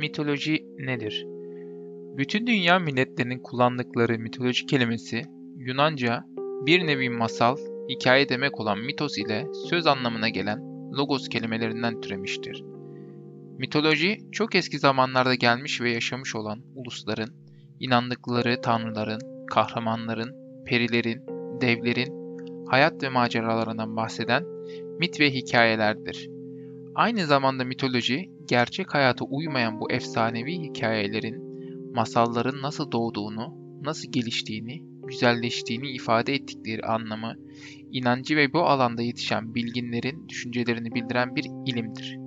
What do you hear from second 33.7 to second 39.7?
nasıl geliştiğini, güzelleştiğini ifade ettikleri anlamı, inancı ve bu alanda yetişen